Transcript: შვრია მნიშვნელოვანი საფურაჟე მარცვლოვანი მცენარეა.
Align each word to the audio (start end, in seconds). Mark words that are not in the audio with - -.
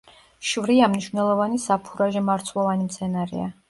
შვრია 0.51 0.87
მნიშვნელოვანი 0.93 1.63
საფურაჟე 1.69 2.27
მარცვლოვანი 2.33 2.93
მცენარეა. 2.93 3.59